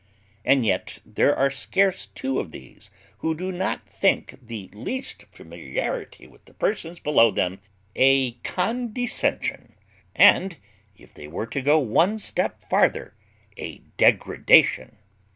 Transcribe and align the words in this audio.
And 0.43 0.65
yet 0.65 0.97
there 1.05 1.35
are 1.35 1.51
scarce 1.51 2.07
two 2.07 2.39
of 2.39 2.49
these 2.51 2.89
who 3.19 3.35
do 3.35 3.51
not 3.51 3.87
think 3.87 4.33
the 4.41 4.67
least 4.73 5.25
familiarity 5.31 6.25
with 6.25 6.45
the 6.45 6.55
persons 6.55 6.99
below 6.99 7.29
them 7.29 7.59
a 7.95 8.31
condescension, 8.43 9.75
and, 10.15 10.57
if 10.97 11.13
they 11.13 11.27
were 11.27 11.45
to 11.45 11.61
go 11.61 11.77
one 11.77 12.17
step 12.17 12.67
farther, 12.67 13.13
a 13.57 13.77
degradation. 13.97 14.97